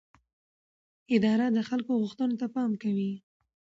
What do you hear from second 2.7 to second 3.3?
کوي.